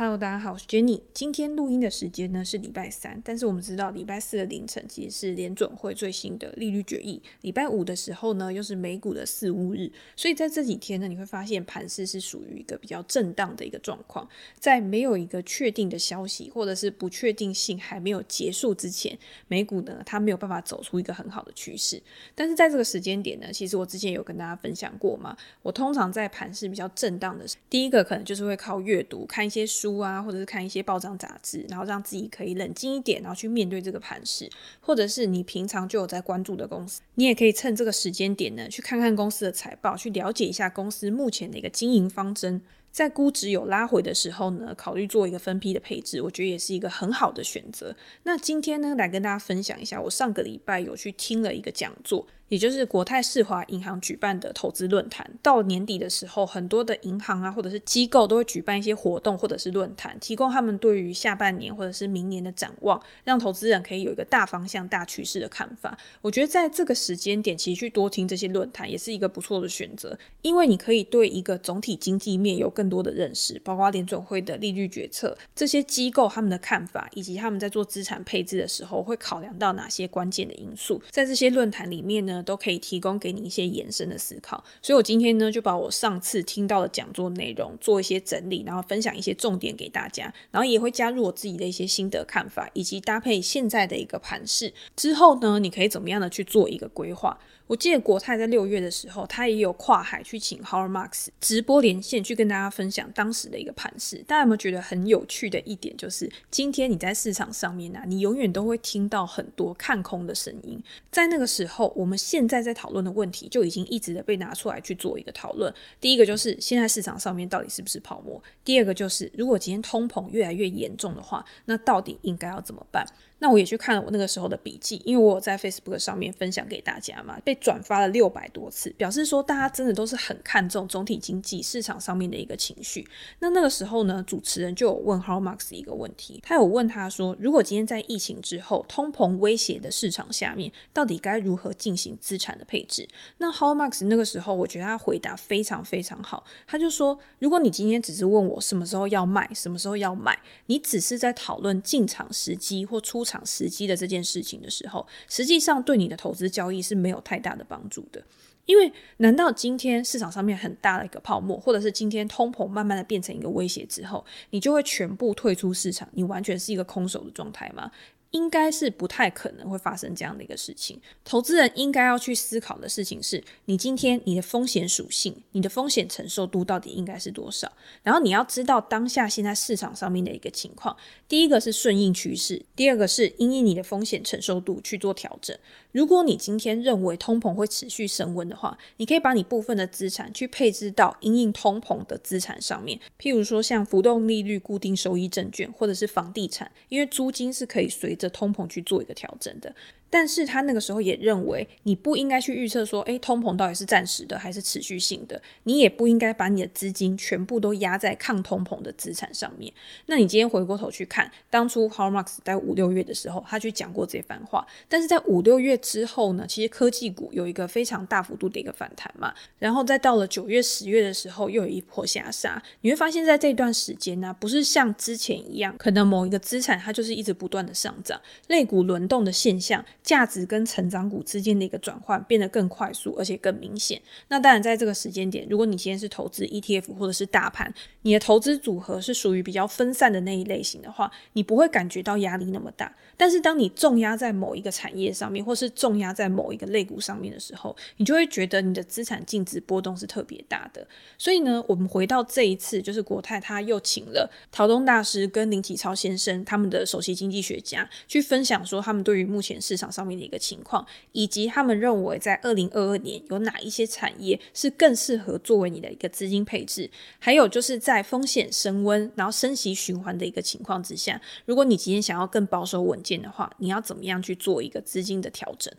[0.00, 1.02] Hello，大家好，我是 Jenny。
[1.12, 14.26] 今天录音的时间呢是礼拜三，但是我们知道礼拜四的凌晨其实是联准会最新的利率决议，礼拜五的时候呢又是美股的四五日，所以在这几天呢，你会发现盘势是属于一个比较震荡的一个状况，
[14.58, 22.02] 在没有一个确定的消息或者是不确定性还没有结束之前，美股呢它没有办法走出一个很好的趋势。
[22.34, 29.89] 但是在这个时间点呢，其实我之前有跟大家分享过嘛，我通常在盘势比较震荡的，第一个可能就是会靠阅读看一些书。
[29.90, 34.48] 书啊，或者是看一些报章杂志，然后让自己可以冷静一点，然后去面对这个盘势，
[34.80, 42.62] 或者是你平常就有在关注的公司，你也可以趁这个时间点呢，去看看公司的财报，去了解一下公司目前的一个经营方针。
[42.92, 47.94] 在估值有拉回的时候呢，考虑做一个分批的配置，我觉得也是一个很好的选择。
[48.24, 52.26] 那今天呢，来跟大家分享一下，我上个礼拜有去听了一个讲座。
[52.50, 65.96] 也就是国泰世华银行举办的投资论坛，到年底的时候，很多的银行啊，或者是机构都会举办一些活动或者是论坛，提供他们对于下半年或者是明年的展望，让投资人可以有一个大方向、大趋势的看法。
[66.20, 97.38] 我觉得在这个时间点，其实去多听这些论坛也是一个不错的选择，因为你可以对一个总体经济面有更多的认识，包括联准会的利率决策，这些机构他们的看法，以及他们在做资产配置的时候会考量到哪些关键的因素，在这些论坛里面呢，都可以提供给你一些延伸的思考，所以我今天呢就把我上次听到的讲座内容做一些整理，然后分享一些重点给大家，然后也会加入我自己的一些心得看法，以及搭配现在的一个盘势之后呢，你可以怎么样的去做一个规划。
[97.70, 104.16] 我记得国泰在六月的时候，他也有跨海去请 Howard Marks 直播连线，去跟大家分享当时的一个盘势。
[104.26, 110.82] 大家有没有觉得很有趣的一点，就是今天你在市场上面呢、你永远都会听到很多看空的声音。
[111.12, 115.72] 在那个时候，我们现在在讨论的问题就已经一直的被拿出来去做一个讨论。
[116.00, 118.42] 第一个就是现在市场上面到底是不是泡沫？
[118.64, 123.06] 第二个就是如果今天通膨越来越严重的话，那到底应该要怎么办？
[123.40, 133.06] 那我也去看了我那个时候的笔记，因为我有在 Facebook 上面分享给大家嘛，被转发了六百多次，表示说大家真的都是很看重总体经济市场上面的一个情绪。
[133.40, 143.08] 那那个时候呢，主持人就有问 Howard Marks 一个问题，他有问他说，如果今天在疫情之后，通膨威胁的市场下面，到底该如何进行资产的配置？
[143.38, 158.22] 那 Howard Marks 那个时候，我觉得他回答非常非常好，他就说，如果你今天只是问我什么时候要卖，什么时候要买，你只是在讨论进场时机或出场场时机的这件事情的时候，实际上对你的投资交易是没有太大的帮助的。
[158.66, 167.90] 因为难道今天市场上面很大的一个泡沫，或者是今天通膨慢慢的变成一个威胁之后，你就会全部退出市场，你完全是一个空手的状态吗？
[168.30, 171.00] 应该是不太可能会发生这样的一个事情。
[171.24, 177.70] 投资人应该要去思考的事情是：你今天你的风险属性、你的风险承受度到底应该是多少？
[178.02, 180.96] 然后你要知道当下现在市场上面的一个情况。
[181.28, 185.56] 第一个是顺应趋势，第二个是因应你的风险承受度去做调整。
[185.92, 199.74] 如果你今天认为通膨会持续升温的话，你可以把你部分的资产去配置到因应通膨的资产上面，譬如说像浮动利率固定收益证券或者是房地产，因为租金是可以随这通膨去做一个调整的。
[200.10, 205.40] 但是他那个时候也认为，你不应该去预测说，诶，通膨到底是暂时的还是持续性的。
[205.62, 209.72] 你也不应该把你的资金全部都压在抗通膨的资产上面。
[210.06, 214.66] 那你今天回过头去看，当初 Har Marx 在五六月的时候，他去讲过这番话。
[214.88, 219.32] 但是在五六月之后呢，其实科技股有一个非常大幅度的一个反弹嘛。
[219.60, 222.60] 然后再到了九月、十月的时候，又有一波下杀。
[222.80, 229.84] 你会发现在这段时间呢，不是像之前一样，可能某一个资产它就是一直不断的上涨，类股轮动的现象。
[230.02, 234.00] 价值跟成长股之间的一个转换变得更快速，而且更明显。
[234.28, 237.72] 那当然，在这个时间点，如果你今天是投资 ETF 或者是大盘，
[238.02, 242.94] 你的投资组合是属于比较分散的那一类型的话，你不会感觉到压力那么大。
[243.16, 250.86] 但是，当你重压在某一个产业上面，或是重压在某一个类股上面的时候，你就会觉得你的资产净值波动是特别大的。
[251.18, 275.72] 所以呢，我们回到这一次，就是国泰他又请了陶东大师跟林启超先生他们的首席经济学家去分享说，他们对于目前市场上面的一个情况，以及他们认为在二零二二年有哪一些产业是更适合作为你的一个资金配置，还有就是在风险升温，然后升息循环的一个情况之下，如果你今天想要更保守稳健的话，你要怎么样去做一个资金的调整？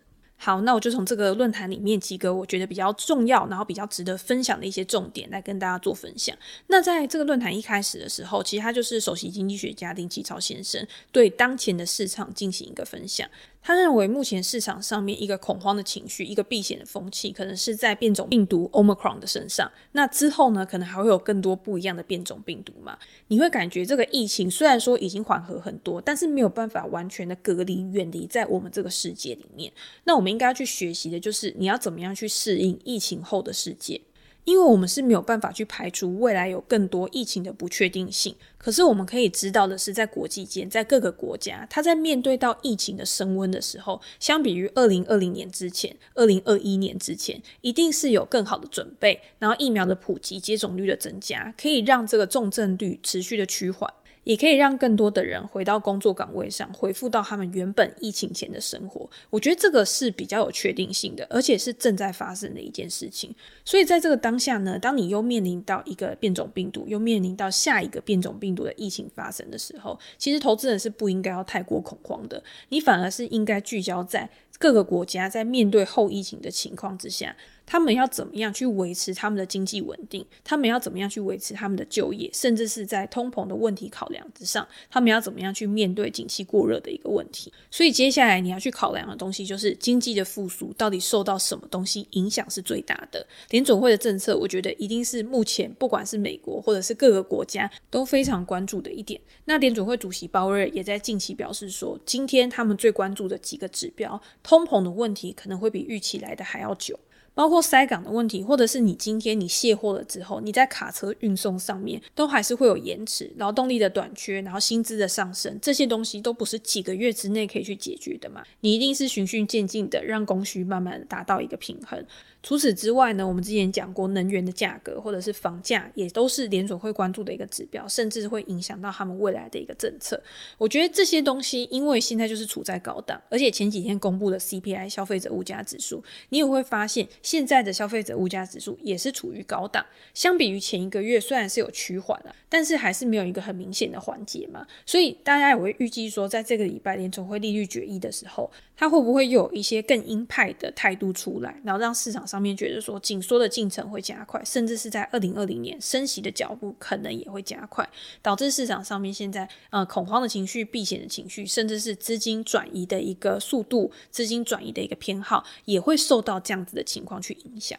[0.44, 6.36] 好，那我就从这个论坛里面几个我觉得比较重要，然后比较值得分享的一些重点来跟大家做分享。
[6.66, 13.30] 那在这个论坛一开始的时候，其实他就是首席经济学家林启超先生对当前的市场进行一个分享。
[13.64, 19.72] 他认为目前市场上面一个恐慌的情绪，一个避险的风气，可能是在变种病毒 Omicron 的身上。
[19.92, 22.98] 那之后呢，可能还会有更多不一样的变种病毒嘛？
[23.28, 29.72] 你会感觉这个疫情虽然说已经缓和很多，但是没有办法完全的隔离远离在我们这个世界里面。
[30.06, 34.02] 那我们应该要去学习的就是你要怎么样去适应疫情后的世界。
[34.44, 53.92] 因为我们是没有办法去排除未来有更多疫情的不确定性，可是我们可以知道的是，在国际间，在各个国家，它在面对到疫情的升温的时候，相比于二零二零年之前、二零二一年之前，一定是有更好的准备，然后疫苗的普及、接种率的增加，可以让这个重症率持续的趋缓。
[54.24, 59.10] 也可以让更多的人回到工作岗位上，恢复到他们原本疫情前的生活。
[59.30, 63.34] 我觉得这个是比较有确定性的，而且是正在发生的一件事情。
[63.66, 74.30] 所以在这个当下呢，当你又面临到一个变种病毒，又面临到下一个变种病毒的疫情发生的时候，其实投资人是不应该要太过恐慌的，你反而是应该聚焦在
[74.60, 77.36] 各个国家在面对后疫情的情况之下。
[77.72, 80.26] 他们要怎么样去维持他们的经济稳定？
[80.44, 82.30] 他们要怎么样去维持他们的就业？
[82.34, 87.50] 甚至是在通膨的问题考量之上，他们要怎么样去面对景气过热的一个问题？
[87.72, 93.26] 所以接下来你要去考量的东西就是经济的复苏到底受到什么东西影响是最大的？
[93.52, 99.18] 联准会的政策，我觉得一定是目前不管是美国或者是各个国家都非常关注的一点。
[99.46, 107.00] 那联准会主席鲍威尔也在近期表示说，今天他们最关注的几个指标，通膨的问题可能会比预期来的还要久。
[107.34, 118.44] 包括塞港的问题，或者是你今天你卸货了之后，你在卡车运送上面都还是会有延迟，劳动力的短缺，然后薪资的上升，这些东西都不是几个月之内可以去解决的嘛。
[118.60, 122.06] 你一定是循序渐进的，让供需慢慢达到一个平衡。
[122.44, 130.22] 除此之外呢，我们之前讲过能源的价格或者是房价，也都是联总会关注的一个指标，甚至会影响到他们未来的一个政策。
[130.58, 139.86] 我觉得这些东西，因为现在就是处在高档，而且前几天公布的 CPI 消费者物价指数，你也会发现现在的消费者物价指数也是处于高档，
[140.16, 144.66] 相比于前一个月虽然是有趋缓了，但是还是没有一个很明显的缓解嘛。
[144.86, 157.86] 所以大家也会预计说，在这个礼拜联总会利率决议的时候，它会不会又有一些更鹰派的态度出来，然后让市场上面觉得说紧缩的进程会加快，甚至是在二零二零年升息的脚步可能也会加快，
[158.22, 167.78] 导致市场上面现在呃恐慌的情绪、避险的情绪，甚至是资金转移的一个速度、资金转移的一个偏好，也会受到这样子的情况去影响。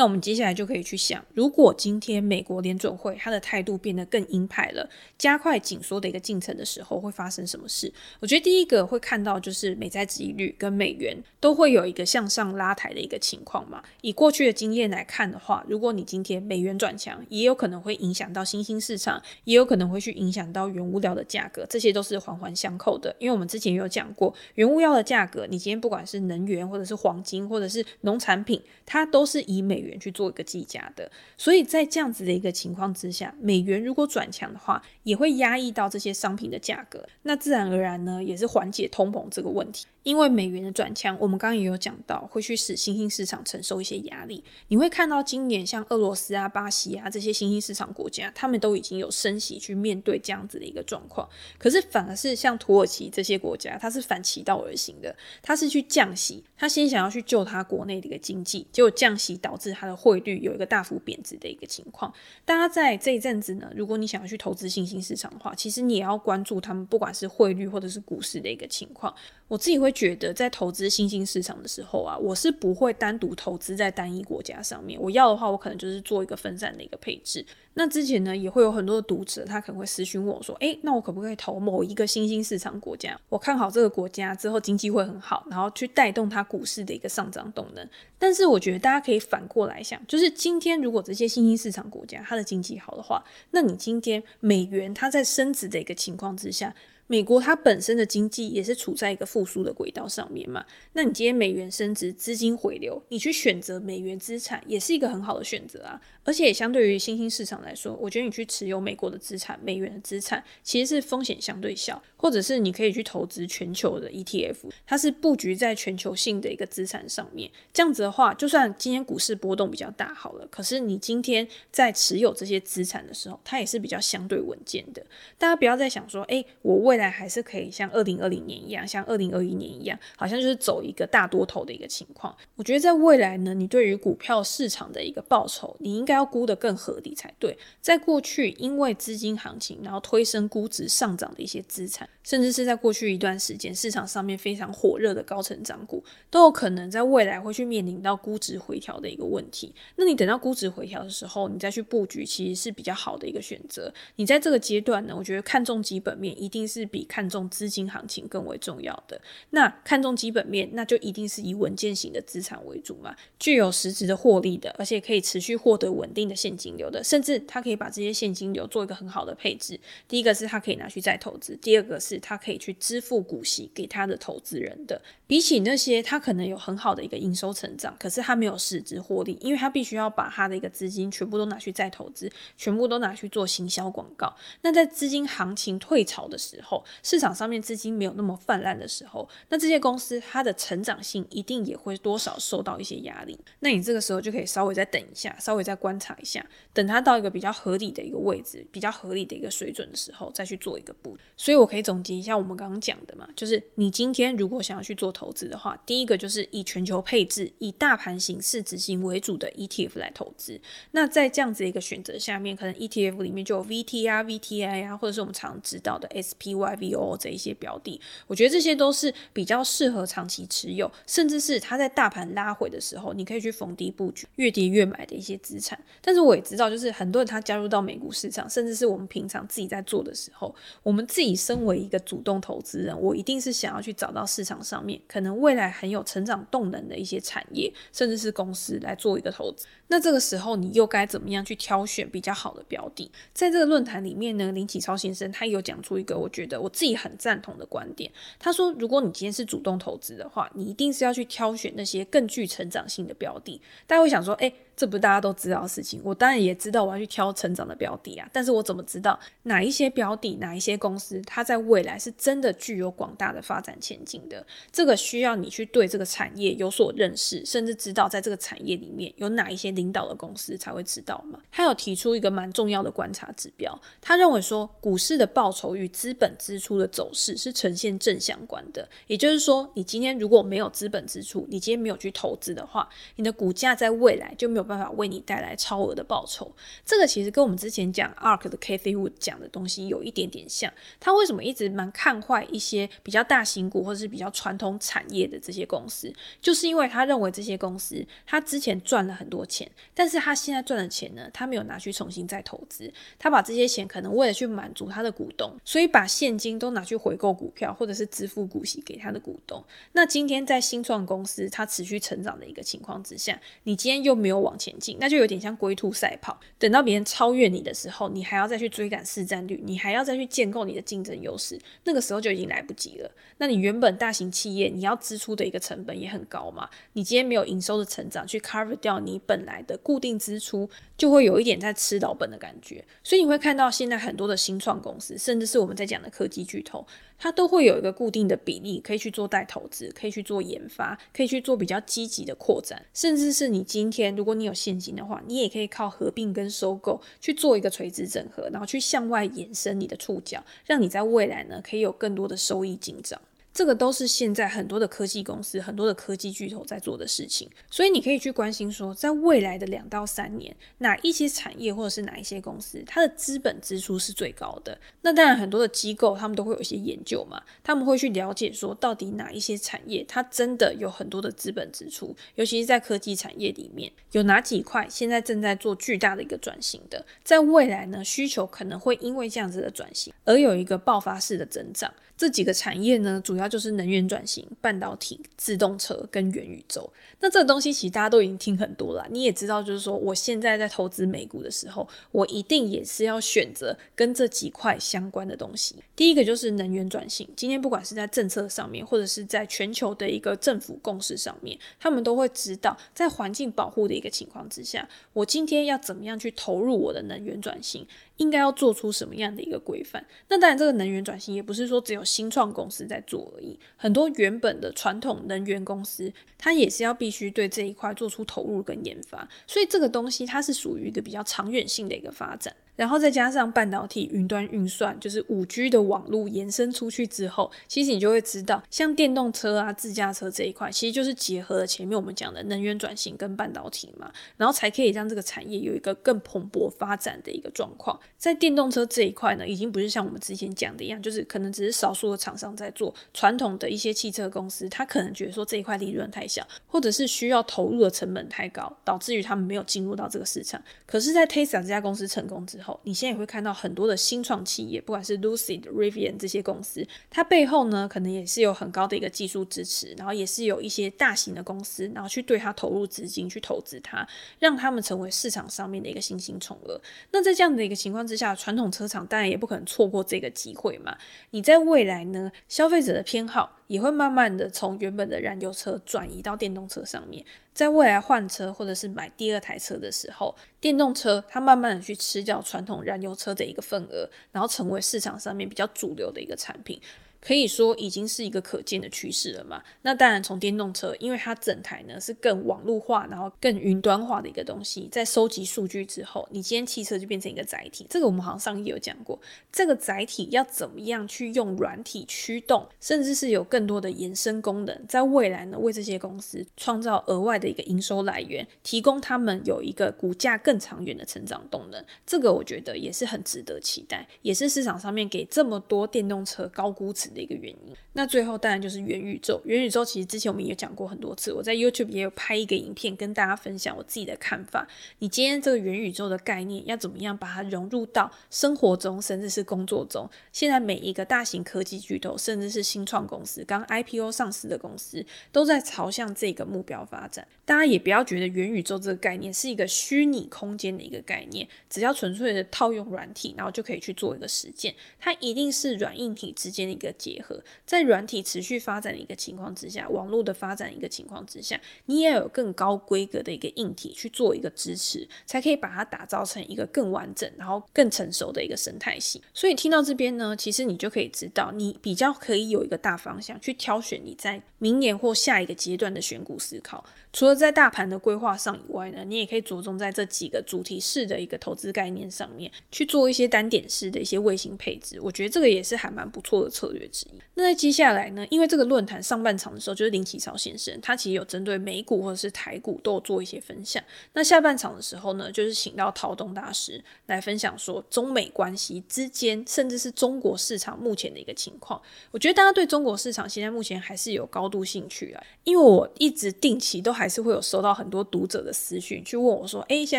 [0.00, 4.88] 那我们接下来就可以去想，如果今天美国联准会它的态度变得更鹰派了，
[5.18, 7.92] 加快紧缩的一个进程的时候，会发生什么事？
[8.18, 13.82] 我觉得第一个会看到就是美债殖利率跟美元都会有一个向上拉抬的一个情况嘛。
[14.00, 23.14] 以过去的经验来看的话，如果你今天美元转强，也有可能会影响到新兴市场，也有可能会去影响到原物料的价格，这些都是环环相扣的。
[23.18, 39.86] 因为我们之前有讲过，原物料的价格，你今天不管是能源，或者是黄金，或者是农产品，它都是以美元去做一个计价的，所以在这样子的一个情况之下，美元如果转强的话，也会压抑到这些商品的价格，那自然而然呢，也是缓解通膨这个问题。
[40.02, 44.42] 因为美元的转强，我们刚刚也有讲到，会去使新兴市场承受一些压力。
[44.68, 51.28] 你会看到今年像俄罗斯啊、巴西啊这些新兴市场国家，他们都已经有升息去面对这样子的一个状况。
[51.58, 62.12] 可是反而是像土耳其这些国家，它是反其道而行的，它是去降息，它先想要去救它国内的一个经济，结果降息导致它的汇率有一个大幅贬值的一个情况。
[62.44, 69.14] 大家在这一阵子呢，如果你想要去投资新兴市场的话，其实你也要关注他们不管是汇率或者是股市的一个情况。
[69.48, 75.00] 我自己会觉得，在投资新兴市场的时候啊，我是不会单独投资在单一国家上面。
[75.00, 77.44] 我要的话，我可能就是做一个分散的一个配置。
[77.74, 83.18] 那之前呢，也会有很多的读者，他可能会私讯问我说：“诶，那我可不可以投某一个新兴市场国家？
[83.28, 96.74] 我看好这个国家之后经济会很好，然后去带动它股市的一个上涨动能。”但是我觉得大家可以反过过来想，就是今天如果这些新兴市场国家它的经济好的话，那你今天美元它在升值的一个情况之下。
[97.10, 106.00] 美国它本身的经济也是处在一个复苏的轨道上面嘛，那你今天美元升值，资金回流，你去选择美元资产也是一个很好的选择啊。
[106.22, 117.50] 而且也相对于新兴市场来说，我觉得你去持有美国的资产、美元的资产，其实是风险相对小，或者是你可以去投资全球的 ETF，它是布局在全球性的一个资产上面。
[117.72, 125.04] 这样子的话，就算今天股市波动比较大好了，可是你今天在持有这些资产的时候，它也是比较相对稳健的。
[125.36, 132.36] 大家不要再想说，诶，我未还是可以像二零二零年一样，像二零二一年一样，好像就是走一个大多头的一个情况。
[132.56, 137.56] 我觉得在未来呢，你对于股票市场的一个报酬，你应该要估得更合理才对。
[137.80, 149.74] 在过去，因为资金行情，然后推升估值上涨的一些资产，甚至是在过去一段时间市场上面非常火热的高成长股，都有可能在未来会去面临到估值回调的一个问题。
[149.96, 153.92] 那你等到估值回调的时候，你再去布局，其实是比较好的一个选择。
[154.16, 159.20] 你在这个阶段呢，我觉得看重基本面一定是比看重资金行情更为重要的。
[159.50, 169.78] 那看重基本面，那就一定是以稳健型的资产为主嘛，具有实质的获利的，而且可以持续获得稳定的现金流的，甚至他可以把这些现金流做一个很好的配置。
[170.08, 175.00] 第一个是他可以拿去再投资，第二个是他可以去支付股息给他的投资人的。
[175.30, 184.34] 比起那些他可能有很好的一个营收成长，可是他没有实质获利，因为他必须要把他的一个资金全部都拿去再投资，全部都拿去做行销广告。
[184.62, 193.38] 那在资金行情退潮的时候，市场上面资金没有那么泛滥的时候，那这些公司它的成长性一定也会多少受到一些压力。
[193.60, 201.16] 那你这个时候就可以稍微再等一下，稍微再观察一下，等它到一个比较合理的一个位置，比较合理的一个水准的时候，再去做一个布。
[201.36, 210.58] 所以我可以总结一下我们刚刚讲的嘛，就是你今天如果想要去做投资的话，第一个就是以全球配置、以大盘型、市值型为主的 ETF 来投资。
[210.92, 225.78] 那在这样子一个选择下面，可能 ETF 里面就有 VT 啊、VTI 啊，或者是我们常知道的 SPY、VO 这一些标的，我觉得这些都是比较适合长期持有，甚至是它在大盘拉回的时候，你可以去逢低布局，越跌越买的一些资产。
[226.00, 239.66] 但是我也知道，就是很多人他加入到美股市场，甚至是我们平常自己在做的时候，我们自己身为一个主动投资人，我一定是想要去找到市场上面可能未来很有成长动能的一些产业，甚至是公司来做一个投资。
[239.88, 243.10] 那这个时候，你又该怎么样去挑选比较好的标的？
[243.32, 248.08] 在这个论坛里面呢，林启超先生他有讲出一个我觉得我自己很赞同的观点。
[248.38, 253.60] 他说，如果你今天是主动投资的话，你一定是要去挑选那些更具成长性的标的。
[253.88, 256.00] 大家会想说，诶，这不是大家都知道的事情？
[256.04, 264.46] 我当然也知道我要去挑成长的标的啊，但是我怎么知道哪一些标的、哪一些公司，它在未来是真的具有广大的发展前景的？
[264.70, 269.70] 这个需要你去对这个产业有所认识，甚至知道在这个产业里面有哪一些。
[269.70, 271.40] 领导的公司才会知道嘛。
[271.50, 278.86] 他有提出一个蛮重要的观察指标，他认为说股市的报酬与资本支出的走势是呈现正相关的。
[279.06, 286.50] 也就是说，你今天如果没有资本支出，你今天没有去投资的话，你的股价在未来就没有办法为你带来超额的报酬。
[286.86, 290.72] 这个其实跟我们之前讲 ARK 的 Cathie Wood 讲的东西有一点点像。
[290.98, 296.10] 他为什么一直蛮看坏一些比较大型股或者是比较传统产业的这些公司，
[296.40, 299.70] 就是因为他认为这些公司他之前赚了很多钱。
[299.92, 309.62] 但是他现在赚的钱呢，他没有拿去重新再投资，他把这些钱可能为了去满足他的股东，所以把现金都拿去回购股票，或者是支付股息给他的股东。
[309.92, 316.38] 那今天在新创公司它持续成长的一个情况之下，你今天又没有往前进，那就有点像龟兔赛跑。
[316.58, 323.10] 等到别人超越你的时候，你还要再去追赶市占率，你还要再去建构你的竞争优势，那个时候就已经来不及了。
[323.38, 336.86] 那你原本大型企业你要支出的一个成本也很高嘛，你今天没有营收的成长去 cover 掉你本来的固定支出，就会有一点在吃老本的感觉，所以你会看到现在很多的新创公司，甚至是我们在讲的科技巨头，
[337.22, 353.20] 它都会有一个固定的比例可以去做代投资，可以去做研发，可以去做比较积极的扩展，甚至是你今天如果你有现金的话，你也可以靠合并跟收购去做一个垂直整合，然后去向外延伸你的触角，让你在未来呢可以有更多的收益进账。
[353.52, 364.78] 这个都是现在很多的科技公司、很多的科技巨头在做的事情，所以你可以去关心说，在未来的两到三年，哪一些产业或者是哪一些公司，它的资本支出是最高的？
[365.02, 381.92] 那当然，很多的机构他们都会有一些研究嘛，他们会去了解说，到底哪一些产业它真的有很多的资本支出，尤其是在科技产业里面，有哪几块现在正在做巨大的一个转型的，在未来呢，需求可能会因为这样子的转型而有一个爆发式的增长。
[382.20, 386.92] 这几个产业呢，主要就是能源转型、半导体、自动车跟元宇宙。
[387.18, 395.76] 那这个东西其实大家都已经听很多了，你也知道，就是说我现在在投资美股的时候，我一定也是要选择跟这几块相关的东西。
[395.96, 407.86] 第一个就是能源转型，今天不管是在政策上面，或者是在全球的一个政府共识上面，他们都会知道，在环境保护的一个情况之下，我今天要怎么样去投入我的能源转型。
[408.16, 410.04] 应该要做出什么样的一个规范？
[410.28, 419.28] 那当然，这个能源转型也不是说只有新创公司在做而已，很多原本的传统能源公司，它也是要必须对这一块做出投入跟研发。
[419.46, 422.54] 所以这个东西它是属于一个比较长远性的一个发展。
[422.76, 437.98] 然后再加上半导体、云端运算，就是五 G 的网络延伸出去之后，其实你就会知道，像电动车啊、自驾车这一块，其实就是结合了前面我们讲的能源转型跟半导体嘛，然后才可以让这个产业有一个更蓬勃发展的一个状况。
[438.16, 450.62] 在电动车这一块呢，已经不是像我们之前讲的一样，就是可能只是少数的厂商在做，传统的一些汽车公司，他可能觉得说这一块利润太小，或者是需要投入的成本太高，导致于他们没有进入到这个市场。
[450.86, 464.06] 可是，在 Tesla 这家公司成功之，你现在也会看到很多的新创企业，不管是 Lucid、Rivian 这些公司，它背后呢，可能也是有很高的一个技术支持，然后也是有一些大型的公司，然后去对它投入资金，去投资它，
[464.38, 466.80] 让他们成为市场上面的一个新兴宠儿。
[467.12, 470.96] 那在这样的一个情况之下，传统车厂当然也不可能错过这个机会嘛。
[471.30, 477.24] 你在未来呢，消费者的偏好也会慢慢的从原本的燃油车转移到电动车上面。
[477.54, 486.80] 在未来换车或者是买第二台车的时候，电动车它慢慢的去吃掉传统燃油车的一个份额，然后成为市场上面比较主流的一个产品。
[487.20, 489.62] 可以说已经是一个可见的趋势了嘛。
[489.82, 497.86] 那当然，从电动车，因为它整台呢是更网络化，然后更云端化的一个东西，在收集数据之后，你今天汽车就变成一个载体。
[497.90, 499.18] 这个我们好像上一有讲过，
[499.52, 511.84] 这个载体要怎么样去用软体驱动，甚至是有更多的延伸功能，在未来呢为这些公司创造额外的一个营收来源，提供他们有一个股价更长远的成长动能。
[512.06, 517.74] 这个我觉得也是很值得期待，也是市场上面给这么多电动车高估值的一个原因。
[517.92, 519.40] 那最后当然就是元宇宙。
[519.44, 524.66] 元宇宙其实之前我们也讲过很多次，我在 YouTube 也有拍一个影片跟大家分享我自己的看法。
[524.98, 530.08] 你今天这个元宇宙的概念要怎么样把它融入到生活中，甚至是工作中？
[530.32, 537.26] 现在每一个大型科技巨头，甚至是新创公司，刚 IPO 上市的公司，都在朝向这个目标发展。
[537.44, 544.74] 大家也不要觉得元宇宙这个概念是一个虚拟空间的一个概念，只要纯粹的套用软体，然后就可以去做一个实践。
[544.98, 547.42] 它一定是软硬体之间的一个结合。
[547.64, 559.22] 在软体持续发展的一个情况之下，网络的发展一个情况之下，你也要有更高规格的一个硬体去做一个支持，才可以把它打造成一个更完整，然后更成熟的一个生态系。
[559.32, 566.84] 所以听到这边呢，其实你就可以知道，你比较可以有一个大方向去挑选你在明年或下一个阶段的选股思考。
[567.12, 575.00] 除了在大盘的规划上以外呢，你也可以着重在这几个主题式的一个投资概念上面去做一些单点式的一些卫星配置。
[575.00, 577.20] 我觉得这个也是还蛮不错的策略之一。
[577.34, 583.82] 那在接下来呢，因为这个论坛上半场的时候就是林启超先生，他其实有针对美股或者是台股都有做一些分享。
[584.12, 591.80] 那下半场的时候呢，就是请到陶东大师来分享说中美关系之间，甚至是中国市场目前的一个情况。
[592.12, 599.98] 我觉得大家对中国市场现在目前还是有高度兴趣啊，因为我一直定期都还是会有收到很多读者的私讯，去问我说：“诶，现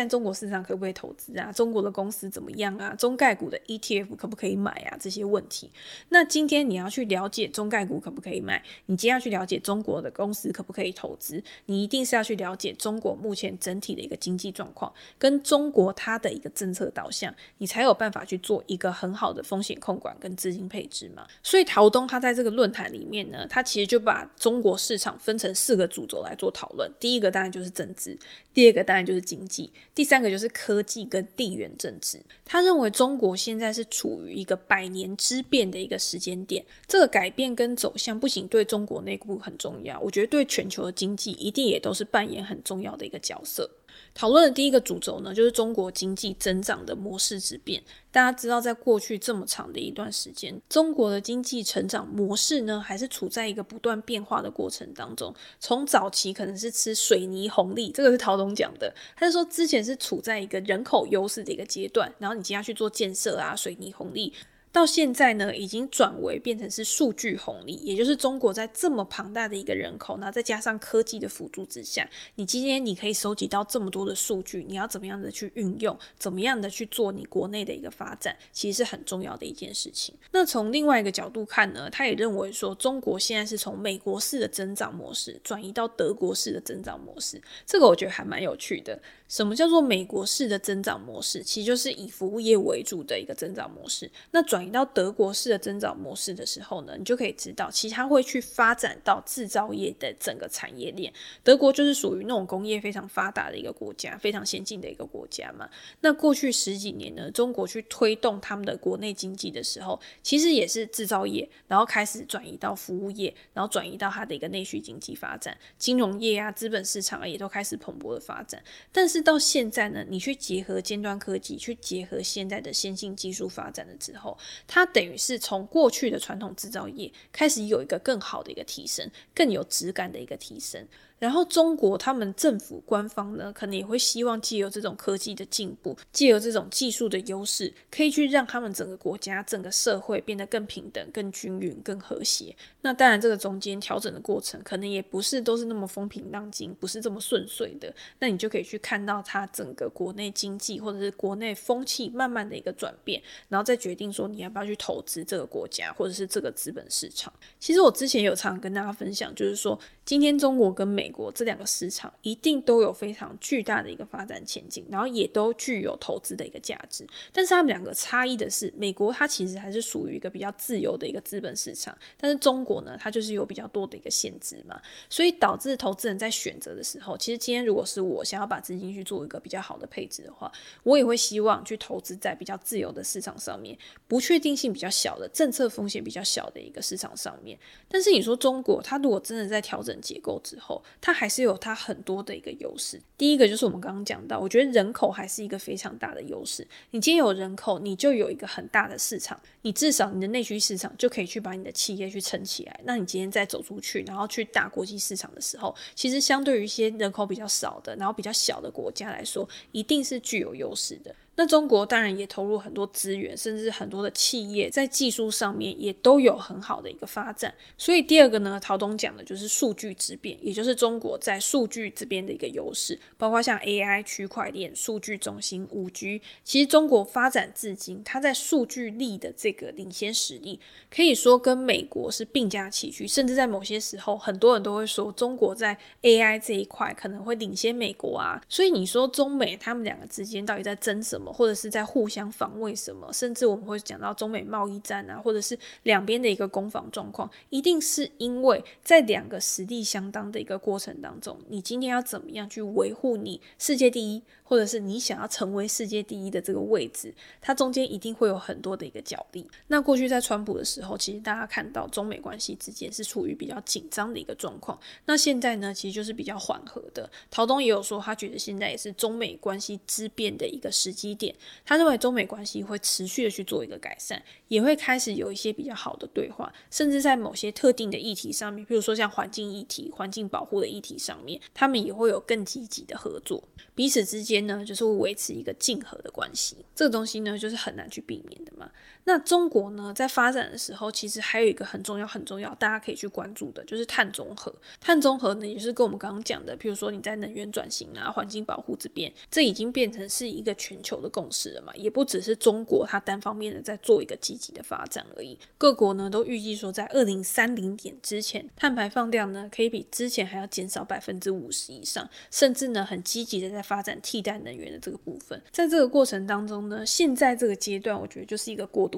[0.00, 1.50] 在中国市场可不可以投资啊？
[1.50, 2.94] 中国的公司怎么样啊？
[2.94, 4.96] 中概股的 ETF 可不可以买啊？
[5.00, 5.68] 这些问题。”
[6.10, 21.26] 那今天你要去了解中概股可不可以买，你今天要去了解中国的公司可不可以投资，你一定是要去了解中国目前整体的一个经济状况，跟中国它的一个政策导向，你才有办法去做一个很好的风险控管跟资金配置嘛。
[21.42, 27.32] 所以陶东他在这个论坛里面呢，他其实就把中国市场分成四个主轴来做讨论，第一个。
[27.32, 28.18] 当然就是政治，
[28.52, 32.20] 第二个当然就是经济，第三个就是科技跟地缘政治。
[32.44, 43.70] 他认为中国现在是处于一个百年之变的一个时间点，这个改变跟走向不仅对中国内部很重要，我觉得对全球的经济一定也都是扮演很重要的一个角色。
[44.14, 47.82] 讨论的第一个主轴呢，就是中国经济增长的模式之变。
[48.10, 55.34] 大家知道，在过去这么长的一段时间，中国的经济成长模式呢，还是处在一个不断变化的过程当中。
[55.58, 64.32] 从早期可能是吃水泥红利，这个是陶董讲的，他就说之前是处在一个人口优势的一个阶段，然后你接下去做建设啊，水泥红利。
[64.72, 80.14] 到现在呢，已经转为变成是数据红利，也就是中国在这么庞大的一个人口，那再加上科技的辅助之下，你今天你可以收集到这么多的数据，你要怎么样的去运用，怎么样的去做你国内的一个发展，其实是很重要的一件事情。
[80.30, 88.98] 那从另外一个角度看呢，他也认为说，中国现在是从美国式的增长模式转移到德国式的增长模式，这个我觉得还蛮有趣的。
[89.32, 91.42] 什么叫做美国式的增长模式？
[91.42, 94.10] 其实就是以服务业为主的一个增长模式。
[94.32, 101.10] 那转移到德国式的增长模式的时候呢，你就可以知道，其实它会去发展到制造业的整个产业链。
[101.42, 105.66] 德国就是属于那种工业非常发达的一个国家，非常先进的一个国家嘛。
[106.02, 118.62] 那过去十几年呢，中国去推动他们的国内经济的时候，其实也是制造业，然后开始转移到服务业，然后转移到它的一个内需经济发展，金融业啊、资本市场啊，也都开始蓬勃的发展。
[118.92, 130.86] 但是到现在呢，你去结合尖端科技，去结合现在的先进技术发展了之后，它等于是从过去的传统制造业开始有一个更好的一个提升，更有质感的一个提升。
[131.22, 142.52] 然后中国他们政府官方呢，可能也会希望借由这种科技的进步，借由这种技术的优势，可以去让他们整个国家、整个社会变得更平等、更均匀、更和谐。
[142.80, 147.94] 那当然，这个中间调整的过程，可能也不是都是那么风平浪静，不是这么顺遂的。
[148.18, 157.32] 那你就可以去看到它整个国内经济或者是国内风气慢慢的一个转变，然后再决定说你要不要去投资这个国家或者是这个资本市场。
[157.60, 167.06] 其实我之前有常常跟大家分享，就是说今天中国跟美国这两个市场一定都有非常巨大的一个发展前景，然后也都具有投资的一个价值。
[167.32, 180.50] 但是他们两个差异的是，美国它其实还是属于一个比较自由的一个资本市场，但是中国呢，它就是有比较多的一个限制嘛，所以导致投资人在选择的时候，其实今天如果是我想要把资金去做一个比较好的配置的话，
[180.82, 183.76] 我也会希望去投资在比较自由的市场上面，
[184.08, 187.58] 不确定性比较小的政策风险比较小的一个市场上面。
[187.88, 196.64] 但是你说中国，它如果真的在调整结构之后，它还是有它很多的一个优势，第一个就是我们刚刚讲到，我觉得人口还是一个非常大的优势。
[196.92, 202.80] 你今天有人口，你就有一个很大的市场，你至少你的内需市场就可以去把你的企业去撑起来。
[202.84, 211.12] 那你今天再走出去，然后去大国际市场的时候，其实相对于一些人口比较少的，然后比较小的国家来说，一定是具有优势的。
[211.42, 217.52] 那中国当然也投入很多资源，甚至很多的企业在技术上面也都有很好的一个发展。
[217.76, 226.22] 所以第二个呢，陶东讲的就是数据之变，也就是中国在数据这边的一个优势，包括像 AI、区块链、数据中心、五 G。
[226.44, 230.60] 其实中国发展至今，它在数据力的这个领先实力，
[230.94, 238.40] 可以说跟美国是并驾齐驱，甚至在某些时候，很多人都会说中国在 AI 这一块可能会领先美国啊。
[238.48, 241.31] 所以你说中美他们两个之间到底在争什么？
[241.32, 257.10] 或者是在互相防卫什么，甚至我们会讲到中美贸易战啊，或者是两边的一个攻防状况，一定是因为在两个实力相当的一个过程当中，你今天要怎么样去维护你世界第一，或者是你想要成为世界第一的这个位置，
[257.40, 259.48] 它中间一定会有很多的一个角力。
[259.68, 267.10] 那过去在川普的时候，其实大家看到中美关系之间是处于比较紧张的一个状况，那现在呢，其实就是比较缓和的。
[267.30, 271.14] 陶东也有说，他觉得现在也是中美关系之变的一个时机。
[271.14, 271.34] 点，
[271.64, 283.42] 他认为中美关系会持续的去做一个改善，也会开始有一些比较好的对话，甚至在某些特定的议题上面，比如说像环境议题、环境保护的议题上面，他们也会有更积极的合作，
[283.74, 286.56] 彼此之间呢，就是会维持一个竞合的关系。
[286.74, 288.70] 这个东西呢，就是很难去避免的嘛。
[289.04, 294.54] 那中国呢，在发展的时候，其实还有一个很重要、很重要，大家可以去关注的，就是碳中和。
[294.80, 305.36] 碳中和呢，也是跟我们刚刚讲的，比如说你在能源转型啊、环境保护这边，这已经变成是一个全球的共识了嘛，也不只是中国它单方面的在做一个积极的发展而已。
[305.58, 315.42] 各国呢都预计说，在二零三零年之前，碳排放量呢可以比之前还要减少百分之五十以上，甚至呢很积极的在发展替代能源的这个部分。
[315.50, 318.88] 在这个过程当中呢，现在这个阶段，我觉得就是一个过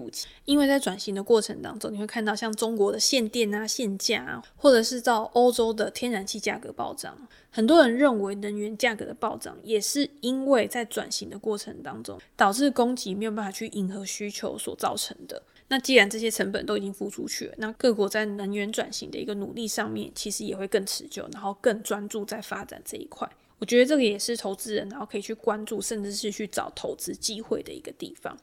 [0.45, 7.17] 因为在转型的过程当中，你会看到像中国的限电啊、限价啊，或者是到欧洲的天然气价格暴涨。
[7.51, 15.43] 很多人认为能源价格的暴涨，也是因为在转型的过程当中，导致供给没有办法去迎合需求所造成的。
[15.69, 23.29] 那既然这些成本都已经付出去了，那各国在能源转型的一个努力上面，其实也会更持久，然后更专注在发展这一块。
[23.61, 28.37] 我觉得这个也是投资人然后可以去关注，甚至是去找投资机会的一个地方。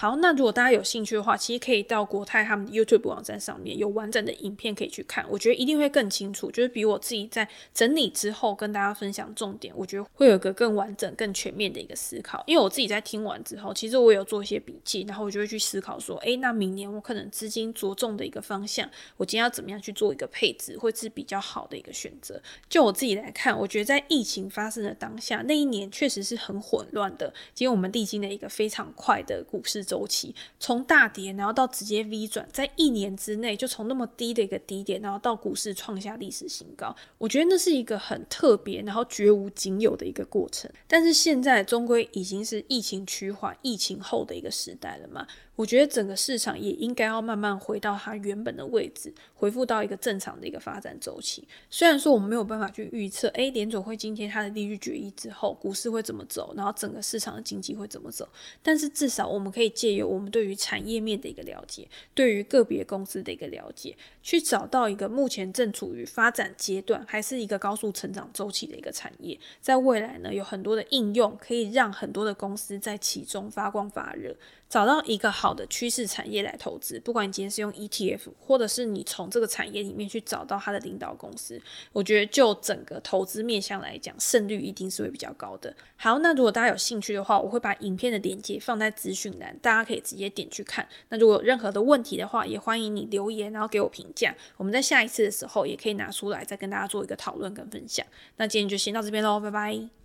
[0.00, 12.42] 好，那如果大家有兴趣的话，其实可以到国泰他们的 YouTube 网站上面有完整的影片可以去看，我觉得一定会更清楚，就是比我自己在整理之后跟大家分享重点，我觉得会有一个更完整、更全面的一个思考。
[12.46, 22.40] 因为我自己在听完之后，其实我有做一些笔记，然后我就会去思考说，诶，那明年我可能资金着重的一个方向，我今天要怎么样去做一个配置，会是比较好的一个选择。
[22.70, 29.84] 就我自己来看，我觉得在疫情发生的当下，那一年确实是很混乱的，因为我们历经了一个非常快的股市。
[29.90, 36.94] 周期从大跌，然后到直接 V 转，在一年之内就从那么低的一个低点，然后到股市创下历史新高。
[37.18, 40.70] 我觉得那是一个很特别，然后绝无仅有的一个过程。
[40.86, 45.26] 但是现在终归已经是疫情趋缓、疫情后的一个时代了嘛。
[45.60, 51.46] 我觉得整个市场也应该要慢慢回到它原本的位置，恢复到一个正常的一个发展周期。
[51.68, 58.26] 虽然说我们没有办法去预测，诶，联准会今天它的利率决议之后，股市会怎么走，然后整个市场的经济会怎么走，
[58.62, 74.34] 但是至少我们可以借由我们对于产业面的一个了解，对于个别公司的一个了解，去找到一个目前正处于发展阶段，还是一个高速成长周期的一个产业，在未来呢，有很多的应用可以让很多的公司在其中发光发热。
[74.70, 81.60] 找到一个好的趋势产业来投资，不管你今天是用 ETF，或者是你从这个产业里面去找到它的领导公司，
[81.92, 85.74] 我觉得就整个投资面向来讲，胜率一定是会比较高的。
[85.96, 90.88] 好，那如果大家有兴趣的话，我会把影片的链接放在资讯栏，大家可以直接点去看。
[91.08, 94.32] 那如果有任何的问题的话，也欢迎你留言，然后给我评价。
[94.56, 98.06] 我们在下一次的时候也可以拿出来再跟大家做一个讨论跟分享。
[98.36, 99.99] 那今天就先到这边喽，拜拜。